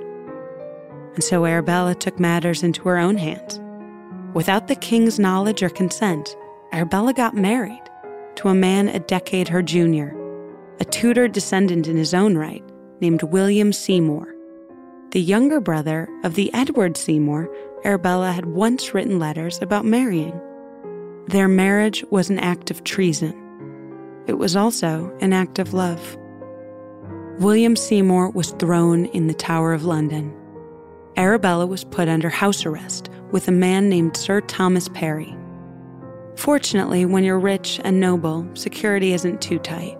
And 1.14 1.24
so 1.24 1.46
Arabella 1.46 1.94
took 1.94 2.20
matters 2.20 2.62
into 2.62 2.82
her 2.88 2.98
own 2.98 3.16
hands. 3.16 3.60
Without 4.34 4.68
the 4.68 4.74
king's 4.74 5.18
knowledge 5.18 5.62
or 5.62 5.70
consent, 5.70 6.36
Arabella 6.72 7.14
got 7.14 7.34
married 7.34 7.82
to 8.36 8.48
a 8.48 8.54
man 8.54 8.88
a 8.88 8.98
decade 8.98 9.48
her 9.48 9.62
junior, 9.62 10.16
a 10.80 10.84
Tudor 10.84 11.28
descendant 11.28 11.88
in 11.88 11.96
his 11.96 12.14
own 12.14 12.36
right, 12.36 12.64
named 13.00 13.22
William 13.22 13.72
Seymour. 13.72 14.34
The 15.10 15.20
younger 15.20 15.60
brother 15.60 16.08
of 16.22 16.34
the 16.34 16.52
Edward 16.54 16.96
Seymour 16.96 17.48
Arabella 17.84 18.32
had 18.32 18.46
once 18.46 18.94
written 18.94 19.18
letters 19.18 19.60
about 19.62 19.84
marrying. 19.84 20.38
Their 21.26 21.48
marriage 21.48 22.04
was 22.10 22.30
an 22.30 22.38
act 22.38 22.70
of 22.70 22.84
treason. 22.84 23.34
It 24.30 24.38
was 24.38 24.54
also 24.54 25.12
an 25.20 25.32
act 25.32 25.58
of 25.58 25.74
love. 25.74 26.16
William 27.40 27.74
Seymour 27.74 28.30
was 28.30 28.52
thrown 28.52 29.06
in 29.06 29.26
the 29.26 29.34
Tower 29.34 29.72
of 29.72 29.84
London. 29.84 30.32
Arabella 31.16 31.66
was 31.66 31.82
put 31.82 32.08
under 32.08 32.28
house 32.28 32.64
arrest 32.64 33.10
with 33.32 33.48
a 33.48 33.50
man 33.50 33.88
named 33.88 34.16
Sir 34.16 34.40
Thomas 34.42 34.88
Parry. 34.90 35.36
Fortunately, 36.36 37.04
when 37.04 37.24
you're 37.24 37.40
rich 37.40 37.80
and 37.82 37.98
noble, 37.98 38.48
security 38.54 39.14
isn't 39.14 39.42
too 39.42 39.58
tight. 39.58 39.98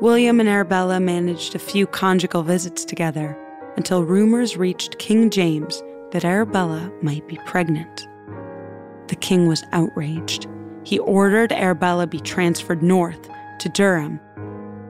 William 0.00 0.40
and 0.40 0.48
Arabella 0.48 0.98
managed 0.98 1.54
a 1.54 1.60
few 1.60 1.86
conjugal 1.86 2.42
visits 2.42 2.84
together 2.84 3.38
until 3.76 4.02
rumors 4.02 4.56
reached 4.56 4.98
King 4.98 5.30
James 5.30 5.84
that 6.10 6.24
Arabella 6.24 6.90
might 7.00 7.28
be 7.28 7.38
pregnant. 7.46 8.08
The 9.06 9.14
king 9.14 9.46
was 9.46 9.62
outraged. 9.70 10.48
He 10.82 10.98
ordered 10.98 11.52
Arabella 11.52 12.08
be 12.08 12.18
transferred 12.18 12.82
north 12.82 13.28
to 13.62 13.68
Durham, 13.68 14.18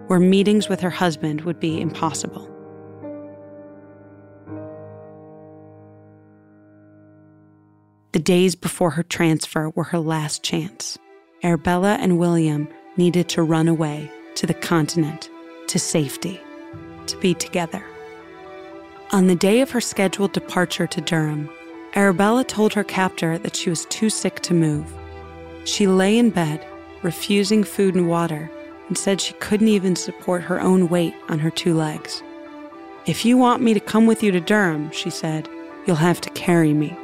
where 0.07 0.19
meetings 0.19 0.67
with 0.67 0.81
her 0.81 0.91
husband 0.91 1.43
would 1.43 1.61
be 1.61 1.79
impossible. 1.79 2.49
The 8.13 8.19
days 8.19 8.55
before 8.55 8.93
her 8.93 9.03
transfer 9.03 9.69
were 9.71 9.85
her 9.85 9.99
last 9.99 10.43
chance. 10.43 10.99
Arabella 11.43 11.99
and 12.01 12.19
William 12.19 12.67
needed 12.97 13.29
to 13.31 13.43
run 13.43 13.69
away 13.69 14.11
to 14.37 14.47
the 14.47 14.55
continent, 14.55 15.29
to 15.67 15.79
safety, 15.79 16.41
to 17.09 17.17
be 17.19 17.35
together. 17.35 17.85
On 19.11 19.27
the 19.27 19.35
day 19.35 19.61
of 19.61 19.71
her 19.73 19.83
scheduled 19.83 20.33
departure 20.33 20.87
to 20.87 21.01
Durham, 21.03 21.51
Arabella 21.95 22.45
told 22.45 22.73
her 22.73 22.85
captor 22.85 23.37
that 23.37 23.55
she 23.55 23.69
was 23.69 23.85
too 23.87 24.09
sick 24.09 24.41
to 24.41 24.55
move. 24.55 24.91
She 25.65 25.87
lay 25.87 26.17
in 26.17 26.31
bed, 26.31 26.67
refusing 27.03 27.65
food 27.65 27.95
and 27.95 28.09
water, 28.09 28.51
and 28.89 28.99
said 28.99 29.21
she 29.21 29.35
couldn't 29.35 29.69
even 29.69 29.97
support 29.97 30.43
her 30.43 30.61
own 30.61 30.89
weight 30.89 31.15
on 31.29 31.39
her 31.39 31.51
two 31.51 31.75
legs. 31.75 32.23
If 33.07 33.25
you 33.25 33.37
want 33.37 33.63
me 33.63 33.75
to 33.75 33.81
come 33.81 34.07
with 34.07 34.23
you 34.23 34.31
to 34.31 34.41
Durham, 34.41 34.91
she 34.93 35.11
said, 35.11 35.49
you'll 35.87 35.97
have 35.97 36.21
to 36.21 36.31
carry 36.31 36.73
me. 36.73 36.97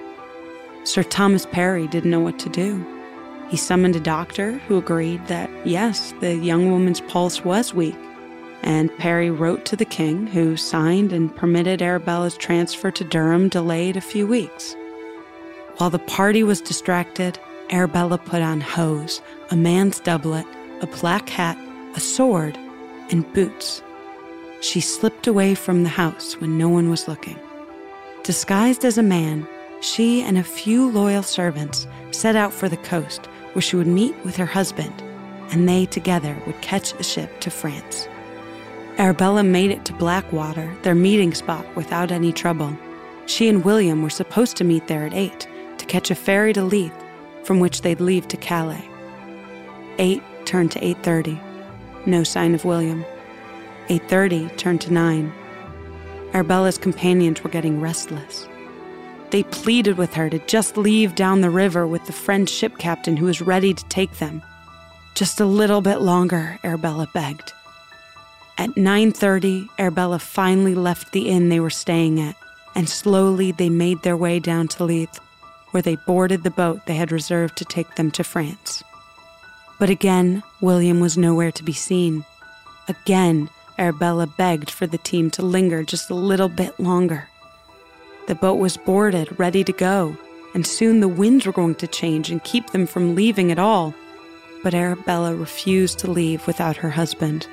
Sir 0.85 1.03
Thomas 1.03 1.47
Parry 1.47 1.89
didn't 1.89 2.11
know 2.11 2.21
what 2.21 2.39
to 2.39 2.49
do. 2.49 2.85
He 3.49 3.57
summoned 3.57 3.97
a 3.97 4.01
doctor 4.01 4.53
who 4.69 4.77
agreed 4.77 5.27
that, 5.27 5.51
yes, 5.67 6.13
the 6.21 6.37
young 6.37 6.71
woman's 6.71 7.01
pulse 7.01 7.45
was 7.45 7.75
weak. 7.75 7.97
And 8.63 8.97
Parry 8.97 9.31
wrote 9.31 9.65
to 9.67 9.77
the 9.77 9.85
king, 9.85 10.27
who 10.27 10.57
signed 10.57 11.13
and 11.13 11.35
permitted 11.35 11.81
Arabella's 11.81 12.37
transfer 12.37 12.91
to 12.91 13.05
Durham 13.05 13.49
delayed 13.49 13.97
a 13.97 14.01
few 14.01 14.27
weeks. 14.27 14.77
While 15.79 15.91
the 15.91 15.99
party 15.99 16.43
was 16.43 16.61
distracted, 16.61 17.39
Arabella 17.71 18.19
put 18.19 18.43
on 18.43 18.61
hose, 18.61 19.23
a 19.51 19.57
man's 19.57 20.01
doublet, 20.01 20.47
a 20.81 20.87
black 20.87 21.29
hat, 21.29 21.57
a 21.99 22.01
sword, 22.01 22.57
and 23.11 23.33
boots. 23.33 23.83
She 24.61 24.81
slipped 24.81 25.27
away 25.27 25.57
from 25.57 25.83
the 25.83 25.89
house 25.89 26.41
when 26.41 26.57
no 26.57 26.69
one 26.69 26.91
was 26.91 27.09
looking. 27.09 27.37
Disguised 28.23 28.85
as 28.85 28.99
a 28.99 29.03
man, 29.03 29.49
she 29.81 30.23
and 30.23 30.39
a 30.39 30.45
few 30.45 30.89
loyal 30.93 31.25
servants 31.25 31.89
set 32.13 32.37
out 32.37 32.53
for 32.53 32.69
the 32.69 32.77
coast 32.77 33.27
where 33.53 33.63
she 33.63 33.75
would 33.75 33.89
meet 33.89 34.15
with 34.25 34.37
her 34.37 34.47
husband, 34.47 34.95
and 35.51 35.69
they 35.69 35.87
together 35.87 36.41
would 36.47 36.61
catch 36.61 36.93
a 36.93 37.03
ship 37.03 37.41
to 37.41 37.51
France. 37.51 38.07
Arabella 38.99 39.43
made 39.43 39.73
it 39.73 39.85
to 39.87 39.93
Blackwater, 39.93 40.73
their 40.83 40.95
meeting 40.95 41.35
spot, 41.35 41.67
without 41.75 42.13
any 42.13 42.33
trouble. 42.33 42.79
She 43.27 43.49
and 43.49 43.65
William 43.65 44.05
were 44.05 44.19
supposed 44.21 44.57
to 44.59 44.63
meet 44.63 44.87
there 44.87 45.05
at 45.05 45.15
8 45.15 45.49
to 45.79 45.87
catch 45.87 46.13
a 46.13 46.15
ferry 46.15 46.53
to 46.53 46.63
Leith, 46.63 46.95
from 47.43 47.59
which 47.59 47.83
they'd 47.83 48.01
leave 48.01 48.29
to 48.29 48.37
Calais. 48.37 48.89
8 49.99 50.23
turned 50.45 50.71
to 50.71 50.79
8:30. 50.79 51.48
No 52.07 52.23
sign 52.25 52.55
of 52.55 52.65
William. 52.65 53.05
8:30 53.89 54.57
turned 54.57 54.81
to 54.83 54.93
9. 54.93 55.33
Arabella's 56.35 56.79
companions 56.79 57.43
were 57.43 57.51
getting 57.51 57.81
restless. 57.81 58.47
They 59.31 59.43
pleaded 59.43 59.99
with 59.99 60.15
her 60.15 60.31
to 60.31 60.39
just 60.47 60.77
leave 60.77 61.15
down 61.15 61.41
the 61.41 61.51
river 61.51 61.87
with 61.87 62.07
the 62.07 62.13
French 62.13 62.49
ship 62.49 62.79
captain 62.79 63.17
who 63.17 63.27
was 63.27 63.41
ready 63.43 63.75
to 63.75 63.85
take 63.89 64.19
them. 64.19 64.43
Just 65.15 65.41
a 65.41 65.45
little 65.45 65.81
bit 65.81 66.01
longer, 66.01 66.59
Arabella 66.65 67.09
begged. 67.13 67.53
At 68.57 68.77
9:30, 68.77 69.69
Arabella 69.79 70.19
finally 70.19 70.75
left 70.75 71.13
the 71.13 71.29
inn 71.29 71.49
they 71.49 71.61
were 71.61 71.71
staying 71.71 72.21
at, 72.21 72.37
and 72.75 72.89
slowly 72.89 73.53
they 73.53 73.69
made 73.69 74.03
their 74.03 74.17
way 74.17 74.39
down 74.39 74.69
to 74.69 74.85
Leith, 74.85 75.19
where 75.71 75.83
they 75.83 75.97
boarded 76.07 76.43
the 76.43 76.51
boat 76.51 76.87
they 76.87 76.95
had 76.97 77.13
reserved 77.13 77.57
to 77.57 77.65
take 77.65 77.95
them 77.95 78.11
to 78.13 78.25
France. 78.25 78.83
But 79.79 79.91
again, 79.91 80.43
William 80.61 81.01
was 81.01 81.17
nowhere 81.17 81.53
to 81.53 81.63
be 81.63 81.73
seen. 81.73 82.25
Again, 82.89 83.49
Arabella 83.79 84.27
begged 84.27 84.71
for 84.71 84.87
the 84.87 84.99
team 84.99 85.31
to 85.31 85.43
linger 85.43 85.85
just 85.85 86.11
a 86.11 86.15
little 86.15 86.49
bit 86.49 86.79
longer. 86.81 87.29
The 88.27 88.35
boat 88.35 88.59
was 88.59 88.77
boarded, 88.77 89.39
ready 89.39 89.63
to 89.65 89.73
go, 89.73 90.17
and 90.53 90.67
soon 90.67 91.01
the 91.01 91.09
winds 91.09 91.47
were 91.47 91.53
going 91.53 91.77
to 91.77 91.87
change 91.87 92.31
and 92.31 92.43
keep 92.43 92.71
them 92.71 92.87
from 92.87 93.15
leaving 93.15 93.53
at 93.53 93.59
all. 93.59 93.95
But 94.63 94.75
Arabella 94.75 95.35
refused 95.35 96.01
to 96.01 96.11
leave 96.11 96.47
without 96.47 96.77
her 96.79 96.91
husband. 96.91 97.47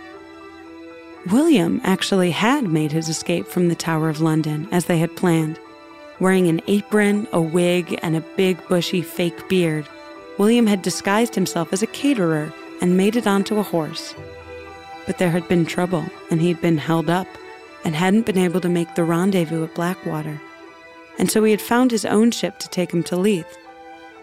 William 1.31 1.79
actually 1.83 2.31
had 2.31 2.65
made 2.65 2.91
his 2.91 3.09
escape 3.09 3.47
from 3.47 3.67
the 3.67 3.75
Tower 3.75 4.09
of 4.09 4.21
London 4.21 4.67
as 4.71 4.85
they 4.85 4.97
had 4.97 5.15
planned. 5.15 5.59
Wearing 6.19 6.47
an 6.47 6.61
apron, 6.67 7.27
a 7.31 7.41
wig, 7.41 7.99
and 8.01 8.15
a 8.15 8.21
big 8.35 8.57
bushy 8.67 9.01
fake 9.01 9.47
beard, 9.49 9.87
William 10.37 10.67
had 10.67 10.81
disguised 10.81 11.35
himself 11.35 11.71
as 11.71 11.81
a 11.81 11.87
caterer 11.87 12.53
and 12.81 12.97
made 12.97 13.15
it 13.15 13.27
onto 13.27 13.57
a 13.57 13.63
horse. 13.63 14.13
But 15.05 15.17
there 15.17 15.31
had 15.31 15.47
been 15.47 15.65
trouble, 15.65 16.05
and 16.29 16.41
he 16.41 16.49
had 16.49 16.61
been 16.61 16.77
held 16.77 17.09
up 17.09 17.27
and 17.85 17.95
hadn't 17.95 18.25
been 18.25 18.37
able 18.37 18.59
to 18.61 18.69
make 18.69 18.95
the 18.95 19.03
rendezvous 19.03 19.63
at 19.63 19.75
Blackwater. 19.75 20.41
And 21.17 21.31
so 21.31 21.43
he 21.43 21.51
had 21.51 21.61
found 21.61 21.91
his 21.91 22.05
own 22.05 22.31
ship 22.31 22.59
to 22.59 22.69
take 22.69 22.91
him 22.91 23.03
to 23.03 23.15
Leith. 23.15 23.57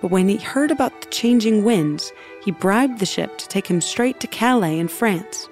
But 0.02 0.10
when 0.10 0.28
he 0.28 0.36
heard 0.36 0.70
about 0.70 1.00
the 1.00 1.08
changing 1.08 1.64
winds, 1.64 2.12
he 2.44 2.50
bribed 2.50 2.98
the 2.98 3.06
ship 3.06 3.38
to 3.38 3.48
take 3.48 3.68
him 3.68 3.80
straight 3.80 4.20
to 4.20 4.26
Calais 4.26 4.78
in 4.78 4.88
France. 4.88 5.48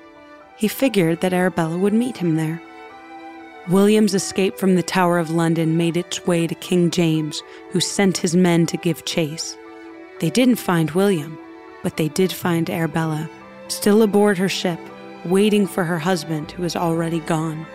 He 0.57 0.69
figured 0.69 1.21
that 1.21 1.33
Arabella 1.33 1.79
would 1.79 1.95
meet 1.95 2.17
him 2.17 2.35
there. 2.35 2.61
William's 3.69 4.15
escape 4.15 4.59
from 4.59 4.75
the 4.75 4.83
Tower 4.83 5.19
of 5.19 5.31
London 5.31 5.77
made 5.77 5.97
its 5.97 6.27
way 6.27 6.47
to 6.47 6.55
King 6.57 6.91
James, 6.91 7.43
who 7.71 7.81
sent 7.81 8.19
his 8.19 8.35
men 8.35 8.67
to 8.67 8.77
give 8.77 9.05
chase. 9.05 9.57
They 10.21 10.29
didn't 10.29 10.57
find 10.57 10.91
William, 10.91 11.39
but 11.83 11.97
they 11.97 12.09
did 12.09 12.31
find 12.31 12.69
Arabella, 12.69 13.29
still 13.69 14.03
aboard 14.03 14.37
her 14.37 14.51
ship, 14.51 14.79
waiting 15.25 15.67
for 15.67 15.83
her 15.85 15.99
husband, 15.99 16.51
who 16.51 16.63
was 16.63 16.77
already 16.77 17.21
gone. 17.21 17.67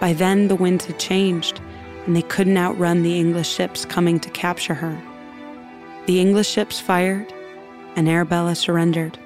By 0.00 0.14
then, 0.14 0.48
the 0.48 0.56
winds 0.56 0.86
had 0.86 0.98
changed, 0.98 1.60
and 2.06 2.16
they 2.16 2.22
couldn't 2.22 2.56
outrun 2.56 3.02
the 3.02 3.16
English 3.16 3.48
ships 3.48 3.84
coming 3.84 4.18
to 4.18 4.30
capture 4.30 4.74
her. 4.74 5.00
The 6.06 6.20
English 6.20 6.48
ships 6.48 6.80
fired, 6.80 7.32
and 7.94 8.08
Arabella 8.08 8.56
surrendered. 8.56 9.16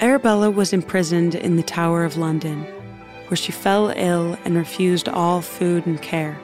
Arabella 0.00 0.50
was 0.50 0.72
imprisoned 0.72 1.36
in 1.36 1.54
the 1.54 1.62
Tower 1.62 2.04
of 2.04 2.16
London, 2.16 2.64
where 3.28 3.36
she 3.36 3.52
fell 3.52 3.92
ill 3.94 4.36
and 4.44 4.56
refused 4.56 5.08
all 5.08 5.40
food 5.40 5.86
and 5.86 6.02
care. 6.02 6.36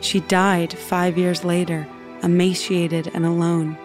She 0.00 0.20
died 0.20 0.72
five 0.72 1.16
years 1.16 1.44
later, 1.44 1.86
emaciated 2.22 3.10
and 3.14 3.26
alone. 3.26 3.76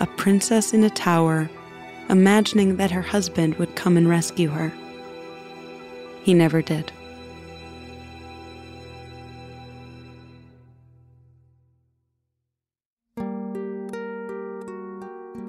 A 0.00 0.06
princess 0.06 0.72
in 0.72 0.84
a 0.84 0.90
tower, 0.90 1.48
imagining 2.08 2.76
that 2.76 2.90
her 2.90 3.02
husband 3.02 3.54
would 3.56 3.74
come 3.76 3.96
and 3.96 4.08
rescue 4.08 4.48
her. 4.48 4.72
He 6.22 6.34
never 6.34 6.62
did. 6.62 6.92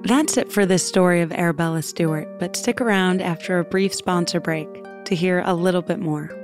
That's 0.08 0.38
it 0.38 0.50
for 0.50 0.64
this 0.64 0.86
story 0.86 1.20
of 1.20 1.32
Arabella 1.32 1.82
Stuart, 1.82 2.38
but 2.38 2.56
stick 2.56 2.80
around 2.80 3.20
after 3.20 3.58
a 3.58 3.64
brief 3.64 3.92
sponsor 3.92 4.40
break 4.40 4.66
to 5.04 5.14
hear 5.14 5.42
a 5.44 5.52
little 5.52 5.82
bit 5.82 5.98
more. 5.98 6.37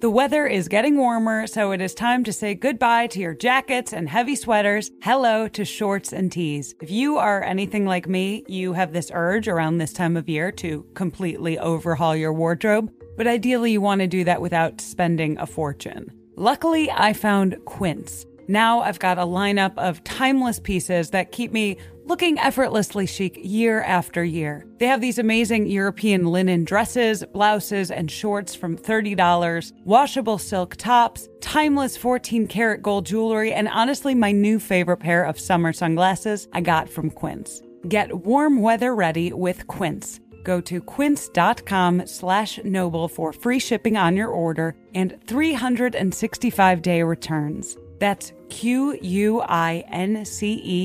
The 0.00 0.08
weather 0.08 0.46
is 0.46 0.68
getting 0.68 0.96
warmer, 0.96 1.48
so 1.48 1.72
it 1.72 1.80
is 1.80 1.92
time 1.92 2.22
to 2.22 2.32
say 2.32 2.54
goodbye 2.54 3.08
to 3.08 3.18
your 3.18 3.34
jackets 3.34 3.92
and 3.92 4.08
heavy 4.08 4.36
sweaters. 4.36 4.92
Hello 5.02 5.48
to 5.48 5.64
shorts 5.64 6.12
and 6.12 6.30
tees. 6.30 6.76
If 6.80 6.88
you 6.88 7.18
are 7.18 7.42
anything 7.42 7.84
like 7.84 8.06
me, 8.08 8.44
you 8.46 8.74
have 8.74 8.92
this 8.92 9.10
urge 9.12 9.48
around 9.48 9.78
this 9.78 9.92
time 9.92 10.16
of 10.16 10.28
year 10.28 10.52
to 10.52 10.86
completely 10.94 11.58
overhaul 11.58 12.14
your 12.14 12.32
wardrobe, 12.32 12.92
but 13.16 13.26
ideally 13.26 13.72
you 13.72 13.80
want 13.80 14.00
to 14.00 14.06
do 14.06 14.22
that 14.22 14.40
without 14.40 14.80
spending 14.80 15.36
a 15.40 15.46
fortune. 15.46 16.12
Luckily, 16.36 16.88
I 16.92 17.12
found 17.12 17.56
Quince. 17.64 18.24
Now 18.46 18.80
I've 18.80 19.00
got 19.00 19.18
a 19.18 19.22
lineup 19.22 19.76
of 19.78 20.04
timeless 20.04 20.60
pieces 20.60 21.10
that 21.10 21.32
keep 21.32 21.52
me 21.52 21.76
looking 22.08 22.38
effortlessly 22.38 23.04
chic 23.04 23.38
year 23.42 23.82
after 23.82 24.24
year. 24.24 24.64
They 24.78 24.86
have 24.86 25.02
these 25.02 25.18
amazing 25.18 25.66
European 25.66 26.24
linen 26.24 26.64
dresses, 26.64 27.22
blouses, 27.34 27.90
and 27.90 28.10
shorts 28.10 28.54
from 28.54 28.78
$30, 28.78 29.72
washable 29.84 30.38
silk 30.38 30.76
tops, 30.76 31.28
timeless 31.40 31.98
14 31.98 32.46
karat 32.48 32.82
gold 32.82 33.04
jewelry, 33.04 33.52
and 33.52 33.68
honestly, 33.68 34.14
my 34.14 34.32
new 34.32 34.58
favorite 34.58 34.96
pair 34.96 35.22
of 35.22 35.38
summer 35.38 35.72
sunglasses 35.72 36.48
I 36.54 36.62
got 36.62 36.88
from 36.88 37.10
Quince. 37.10 37.60
Get 37.88 38.24
warm 38.24 38.62
weather 38.62 38.94
ready 38.94 39.32
with 39.32 39.66
Quince. 39.66 40.18
Go 40.44 40.62
to 40.62 40.80
quince.com 40.80 42.06
slash 42.06 42.58
noble 42.64 43.08
for 43.08 43.34
free 43.34 43.58
shipping 43.58 43.98
on 43.98 44.16
your 44.16 44.28
order 44.28 44.74
and 44.94 45.14
365 45.26 46.80
day 46.80 47.02
returns. 47.02 47.76
That's 47.98 48.32
Q-U-I-N-C-E 48.48 48.98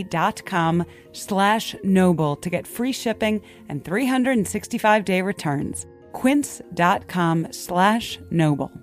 dot 0.03 0.45
com 0.45 0.85
slash 1.11 1.75
noble 1.83 2.35
to 2.37 2.49
get 2.49 2.67
free 2.67 2.91
shipping 2.91 3.41
and 3.69 3.83
365-day 3.83 5.21
returns. 5.21 5.85
quince.com 6.11 7.47
slash 7.51 8.19
noble. 8.29 8.82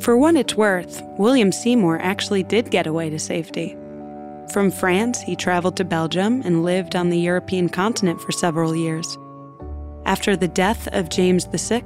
For 0.00 0.16
what 0.16 0.36
it's 0.36 0.54
worth, 0.54 1.02
William 1.18 1.52
Seymour 1.52 1.98
actually 2.00 2.42
did 2.42 2.70
get 2.70 2.86
away 2.86 3.10
to 3.10 3.18
safety. 3.18 3.76
From 4.52 4.70
France, 4.70 5.20
he 5.20 5.36
traveled 5.36 5.76
to 5.76 5.84
Belgium 5.84 6.40
and 6.42 6.64
lived 6.64 6.96
on 6.96 7.10
the 7.10 7.18
European 7.18 7.68
continent 7.68 8.20
for 8.20 8.32
several 8.32 8.74
years. 8.74 9.18
After 10.06 10.36
the 10.36 10.48
death 10.48 10.88
of 10.92 11.10
James 11.10 11.44
VI, 11.44 11.82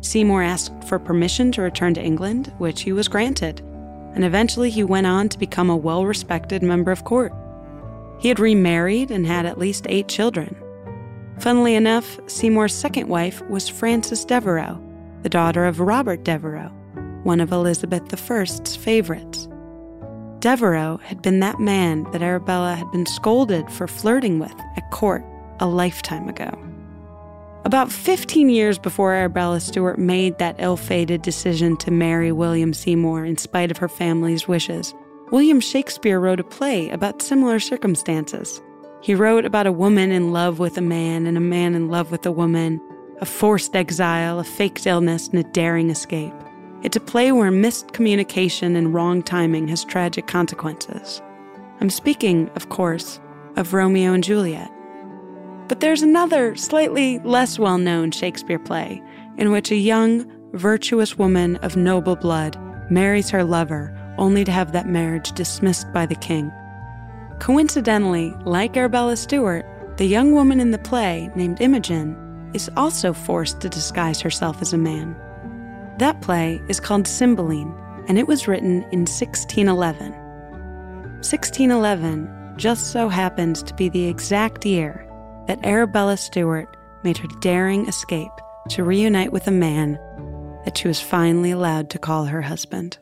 Seymour 0.00 0.42
asked 0.42 0.72
for 0.84 0.98
permission 0.98 1.52
to 1.52 1.62
return 1.62 1.94
to 1.94 2.02
England, 2.02 2.52
which 2.58 2.82
he 2.82 2.92
was 2.92 3.06
granted, 3.06 3.60
and 4.14 4.24
eventually 4.24 4.70
he 4.70 4.82
went 4.82 5.06
on 5.06 5.28
to 5.28 5.38
become 5.38 5.70
a 5.70 5.76
well 5.76 6.04
respected 6.04 6.62
member 6.62 6.90
of 6.90 7.04
court. 7.04 7.32
He 8.18 8.28
had 8.28 8.40
remarried 8.40 9.10
and 9.10 9.26
had 9.26 9.46
at 9.46 9.58
least 9.58 9.86
eight 9.88 10.08
children. 10.08 10.56
Funnily 11.38 11.74
enough, 11.74 12.20
Seymour's 12.26 12.74
second 12.74 13.08
wife 13.08 13.42
was 13.48 13.68
Frances 13.68 14.24
Devereux, 14.24 14.78
the 15.22 15.28
daughter 15.28 15.64
of 15.64 15.80
Robert 15.80 16.24
Devereux, 16.24 16.70
one 17.24 17.40
of 17.40 17.52
Elizabeth 17.52 18.30
I's 18.30 18.76
favorites. 18.76 19.48
Devereux 20.40 20.98
had 21.04 21.22
been 21.22 21.40
that 21.40 21.60
man 21.60 22.04
that 22.10 22.22
Arabella 22.22 22.74
had 22.74 22.90
been 22.90 23.06
scolded 23.06 23.70
for 23.70 23.86
flirting 23.86 24.38
with 24.38 24.54
at 24.76 24.90
court 24.90 25.24
a 25.60 25.66
lifetime 25.66 26.28
ago. 26.28 26.50
About 27.64 27.92
15 27.92 28.48
years 28.48 28.76
before 28.76 29.14
Arabella 29.14 29.60
Stuart 29.60 29.98
made 29.98 30.38
that 30.38 30.56
ill 30.58 30.76
fated 30.76 31.22
decision 31.22 31.76
to 31.76 31.92
marry 31.92 32.32
William 32.32 32.74
Seymour 32.74 33.24
in 33.24 33.36
spite 33.36 33.70
of 33.70 33.76
her 33.76 33.88
family's 33.88 34.48
wishes, 34.48 34.92
William 35.30 35.60
Shakespeare 35.60 36.18
wrote 36.18 36.40
a 36.40 36.44
play 36.44 36.90
about 36.90 37.22
similar 37.22 37.60
circumstances. 37.60 38.60
He 39.02 39.16
wrote 39.16 39.44
about 39.44 39.66
a 39.66 39.72
woman 39.72 40.12
in 40.12 40.32
love 40.32 40.60
with 40.60 40.78
a 40.78 40.80
man 40.80 41.26
and 41.26 41.36
a 41.36 41.40
man 41.40 41.74
in 41.74 41.88
love 41.88 42.12
with 42.12 42.24
a 42.24 42.30
woman, 42.30 42.80
a 43.20 43.26
forced 43.26 43.74
exile, 43.74 44.38
a 44.38 44.44
faked 44.44 44.86
illness, 44.86 45.26
and 45.26 45.40
a 45.40 45.42
daring 45.50 45.90
escape. 45.90 46.32
It's 46.84 46.96
a 46.96 47.00
play 47.00 47.32
where 47.32 47.50
missed 47.50 47.94
communication 47.94 48.76
and 48.76 48.94
wrong 48.94 49.20
timing 49.24 49.66
has 49.68 49.84
tragic 49.84 50.28
consequences. 50.28 51.20
I'm 51.80 51.90
speaking, 51.90 52.48
of 52.54 52.68
course, 52.68 53.20
of 53.56 53.74
Romeo 53.74 54.12
and 54.12 54.22
Juliet. 54.22 54.70
But 55.66 55.80
there's 55.80 56.02
another, 56.02 56.54
slightly 56.54 57.18
less 57.20 57.58
well 57.58 57.78
known 57.78 58.12
Shakespeare 58.12 58.60
play 58.60 59.02
in 59.36 59.50
which 59.50 59.72
a 59.72 59.76
young, 59.76 60.30
virtuous 60.52 61.18
woman 61.18 61.56
of 61.56 61.76
noble 61.76 62.14
blood 62.14 62.56
marries 62.88 63.30
her 63.30 63.42
lover 63.42 63.98
only 64.16 64.44
to 64.44 64.52
have 64.52 64.70
that 64.72 64.86
marriage 64.86 65.32
dismissed 65.32 65.92
by 65.92 66.06
the 66.06 66.14
king. 66.14 66.52
Coincidentally, 67.40 68.34
like 68.44 68.76
Arabella 68.76 69.16
Stuart, 69.16 69.66
the 69.96 70.06
young 70.06 70.32
woman 70.32 70.60
in 70.60 70.70
the 70.70 70.78
play, 70.78 71.30
named 71.34 71.60
Imogen, 71.60 72.16
is 72.54 72.70
also 72.76 73.12
forced 73.12 73.60
to 73.60 73.68
disguise 73.68 74.20
herself 74.20 74.62
as 74.62 74.72
a 74.72 74.78
man. 74.78 75.16
That 75.98 76.20
play 76.22 76.60
is 76.68 76.80
called 76.80 77.06
Cymbeline, 77.06 77.74
and 78.08 78.18
it 78.18 78.26
was 78.26 78.48
written 78.48 78.82
in 78.90 79.00
1611. 79.00 80.12
1611 81.22 82.54
just 82.56 82.92
so 82.92 83.08
happens 83.08 83.62
to 83.62 83.74
be 83.74 83.88
the 83.88 84.06
exact 84.06 84.66
year 84.66 85.06
that 85.46 85.64
Arabella 85.64 86.16
Stuart 86.16 86.76
made 87.02 87.16
her 87.16 87.28
daring 87.40 87.88
escape 87.88 88.30
to 88.68 88.84
reunite 88.84 89.32
with 89.32 89.46
a 89.46 89.52
man 89.52 89.98
that 90.64 90.78
she 90.78 90.88
was 90.88 91.00
finally 91.00 91.50
allowed 91.50 91.90
to 91.90 91.98
call 91.98 92.26
her 92.26 92.42
husband. 92.42 92.98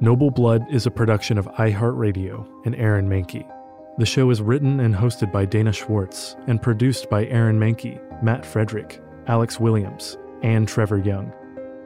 Noble 0.00 0.30
Blood 0.30 0.64
is 0.70 0.86
a 0.86 0.92
production 0.92 1.38
of 1.38 1.46
iHeartRadio 1.54 2.46
and 2.64 2.76
Aaron 2.76 3.08
Mahnke. 3.08 3.44
The 3.98 4.06
show 4.06 4.30
is 4.30 4.40
written 4.40 4.78
and 4.78 4.94
hosted 4.94 5.32
by 5.32 5.44
Dana 5.44 5.72
Schwartz 5.72 6.36
and 6.46 6.62
produced 6.62 7.10
by 7.10 7.26
Aaron 7.26 7.58
Mahnke, 7.58 8.00
Matt 8.22 8.46
Frederick, 8.46 9.02
Alex 9.26 9.58
Williams, 9.58 10.16
and 10.42 10.68
Trevor 10.68 10.98
Young. 10.98 11.32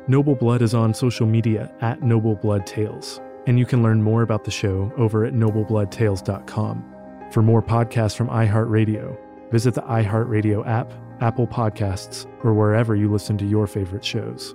Noble 0.08 0.34
Blood 0.34 0.60
is 0.60 0.74
on 0.74 0.92
social 0.92 1.26
media 1.26 1.72
at 1.80 2.02
Noble 2.02 2.34
Blood 2.34 2.66
Tales, 2.66 3.18
and 3.46 3.58
you 3.58 3.64
can 3.64 3.82
learn 3.82 4.02
more 4.02 4.20
about 4.20 4.44
the 4.44 4.50
show 4.50 4.92
over 4.98 5.24
at 5.24 5.32
noblebloodtales.com. 5.32 6.94
For 7.30 7.40
more 7.40 7.62
podcasts 7.62 8.14
from 8.14 8.28
iHeartRadio, 8.28 9.16
visit 9.50 9.72
the 9.72 9.82
iHeartRadio 9.82 10.68
app, 10.68 10.92
Apple 11.22 11.46
Podcasts, 11.46 12.26
or 12.44 12.52
wherever 12.52 12.94
you 12.94 13.10
listen 13.10 13.38
to 13.38 13.46
your 13.46 13.66
favorite 13.66 14.04
shows. 14.04 14.54